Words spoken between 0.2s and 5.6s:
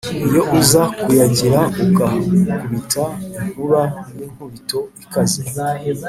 iyo uza kuyagira ugakubita inkuba y' inkubito ikaze